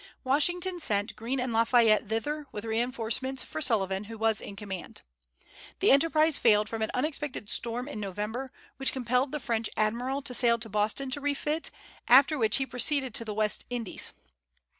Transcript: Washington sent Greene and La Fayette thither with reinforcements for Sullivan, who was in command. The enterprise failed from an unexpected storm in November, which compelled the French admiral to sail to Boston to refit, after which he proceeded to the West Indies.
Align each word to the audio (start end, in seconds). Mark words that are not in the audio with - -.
Washington 0.23 0.79
sent 0.79 1.15
Greene 1.15 1.39
and 1.39 1.53
La 1.53 1.63
Fayette 1.63 2.09
thither 2.09 2.47
with 2.51 2.65
reinforcements 2.65 3.43
for 3.43 3.61
Sullivan, 3.61 4.05
who 4.05 4.17
was 4.17 4.41
in 4.41 4.55
command. 4.55 5.03
The 5.79 5.91
enterprise 5.91 6.39
failed 6.39 6.67
from 6.67 6.81
an 6.81 6.89
unexpected 6.95 7.51
storm 7.51 7.87
in 7.87 7.99
November, 7.99 8.51
which 8.77 8.93
compelled 8.93 9.31
the 9.31 9.39
French 9.39 9.69
admiral 9.77 10.23
to 10.23 10.33
sail 10.33 10.57
to 10.57 10.69
Boston 10.69 11.11
to 11.11 11.21
refit, 11.21 11.69
after 12.07 12.35
which 12.35 12.57
he 12.57 12.65
proceeded 12.65 13.13
to 13.13 13.23
the 13.25 13.35
West 13.35 13.63
Indies. 13.69 14.11